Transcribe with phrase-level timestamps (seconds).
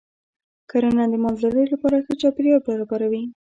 [0.69, 3.23] کرنه د مالدارۍ لپاره ښه چاپېریال برابروي.